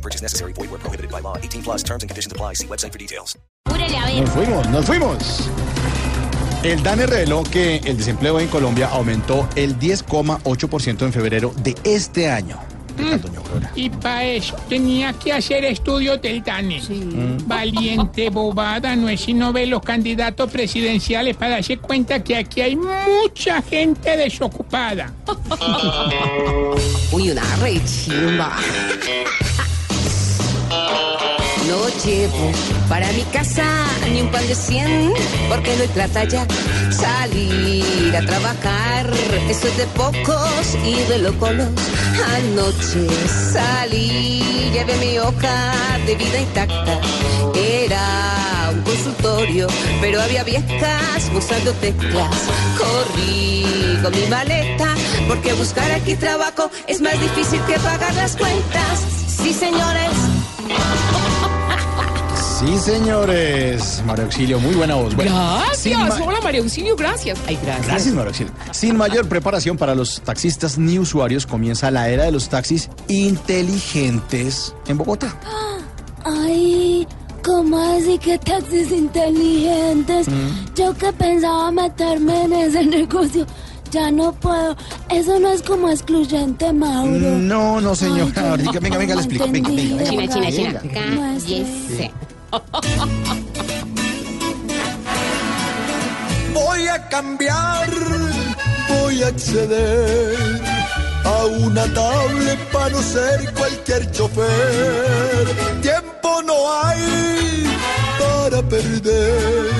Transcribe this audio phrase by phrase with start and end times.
[0.00, 0.54] No purchase necessary.
[0.54, 1.36] Void where prohibited by law.
[1.36, 2.54] 18 plus terms and conditions apply.
[2.54, 3.36] See website for details.
[3.66, 5.50] Nos fuimos, nos fuimos.
[6.62, 12.30] El DANE reveló que el desempleo en Colombia aumentó el 10,8% en febrero de este
[12.30, 12.58] año.
[12.96, 13.70] Ricardo Ñorrola.
[13.74, 16.82] Y para eso tenía que hacer estudios del DANE.
[17.46, 22.76] Valiente bobada, no es sino ver los candidatos presidenciales para darse cuenta que aquí hay
[22.76, 25.12] mucha gente desocupada.
[27.12, 28.56] Uy, una re chimba.
[28.56, 29.49] No
[32.04, 32.50] llevo
[32.88, 33.64] para mi casa
[34.10, 35.12] ni un pan de cien,
[35.48, 36.46] porque no hay plata ya.
[36.90, 39.10] Salir a trabajar,
[39.48, 41.50] eso es de pocos y de locos.
[42.36, 43.06] Anoche
[43.52, 45.72] salí, llevé mi hoja
[46.06, 47.00] de vida intacta.
[47.54, 49.66] Era un consultorio,
[50.00, 52.36] pero había viejas usando teclas.
[52.78, 54.94] Corrí con mi maleta,
[55.28, 59.00] porque buscar aquí trabajo es más difícil que pagar las cuentas.
[59.26, 60.10] Sí, señores.
[62.60, 64.02] Sí, señores.
[64.06, 65.16] María Auxilio, muy buena voz.
[65.16, 65.32] Bueno,
[65.64, 66.20] Gracias.
[66.20, 67.38] Hola, María Auxilio, gracias.
[67.46, 67.86] Ay, gracias.
[67.86, 68.52] Gracias, María Auxilio.
[68.72, 74.74] Sin mayor preparación para los taxistas ni usuarios, comienza la era de los taxis inteligentes
[74.88, 75.34] en Bogotá.
[76.24, 77.06] Ay,
[77.42, 80.26] ¿cómo así que taxis inteligentes?
[80.76, 83.46] Yo que pensaba meterme en ese negocio,
[83.90, 84.76] ya no puedo.
[85.08, 87.38] Eso no es como excluyente, Mauro.
[87.38, 88.30] No, no, señora.
[88.36, 89.46] Ay, Ahorita, venga, venga, le explico.
[89.50, 90.10] Venga, venga, venga.
[90.10, 90.82] China, China, China.
[91.14, 92.10] No es Cállese.
[96.52, 97.88] Voy a cambiar,
[98.88, 100.60] voy a acceder
[101.24, 105.46] a una tablet para no ser cualquier chofer.
[105.80, 107.68] Tiempo no hay
[108.18, 109.70] para perder.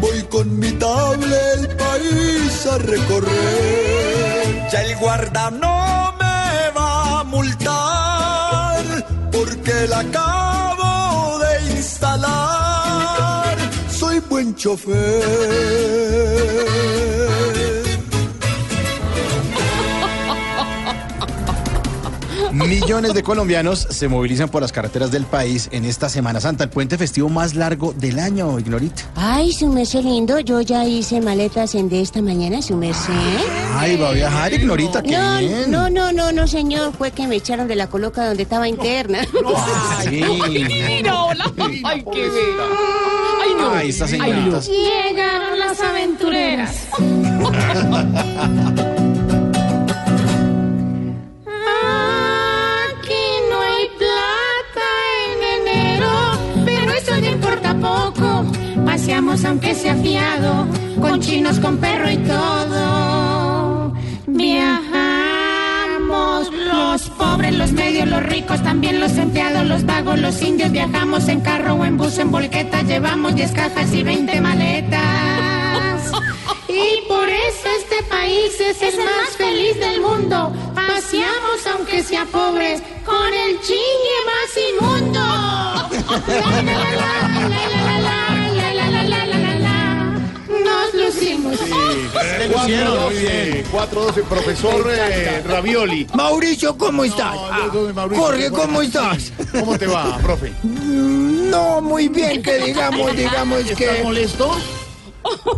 [0.00, 4.68] Voy con mi tablet el país a recorrer.
[4.72, 5.50] Ya el guarda
[14.40, 16.30] buen chofer.
[22.52, 26.70] Millones de colombianos se movilizan por las carreteras del país en esta Semana Santa, el
[26.70, 29.02] puente festivo más largo del año, Ignorita.
[29.14, 33.12] Ay, su merced lindo, yo ya hice maletas en de esta mañana, su merced.
[33.76, 35.70] Ay, va a viajar, Ignorita, qué No, bien.
[35.70, 39.20] no, no, no, no, señor, fue que me echaron de la coloca donde estaba interna.
[40.02, 40.22] Sí.
[40.50, 41.52] Mira, hola.
[41.84, 43.09] Ay, qué bella.
[43.60, 43.74] Ay, no.
[43.74, 44.56] Ay, esta Ay, señorita.
[44.56, 44.60] no.
[44.60, 46.88] Llegaron las aventureras.
[51.90, 54.88] Aquí no hay plata
[55.26, 56.12] en enero,
[56.64, 58.44] pero eso no importa poco.
[58.84, 60.66] Paseamos aunque sea fiado,
[61.00, 62.79] con chinos, con perro y todo.
[67.60, 70.72] Los medios, los ricos, también los empleados, los vagos, los indios.
[70.72, 76.10] Viajamos en carro o en bus, en volqueta, llevamos 10 cajas y 20 maletas.
[76.68, 80.52] Y por eso este país es el más feliz del mundo.
[80.72, 85.20] Paseamos aunque sea pobres con el chingue más inmundo.
[86.28, 88.29] La, la, la, la, la, la, la, la,
[91.42, 91.94] Nos lucimos.
[92.52, 96.06] 412, 412, profesor eh, Ravioli.
[96.14, 97.34] Mauricio, ¿cómo estás?
[97.34, 99.32] No, no, no, Mauricio, Jorge, ¿cómo ¿cómo estás?
[99.52, 100.52] ¿Cómo te va, profe?
[100.62, 104.56] No, muy bien, que digamos, digamos ¿Estás que molesto?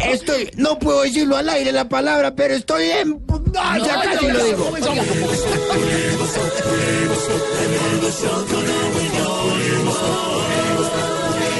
[0.00, 3.20] estoy, no puedo decirlo al aire la palabra, pero estoy en...
[3.58, 4.72] Ah, ya casi lo digo.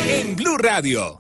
[0.09, 1.20] En Blue Radio.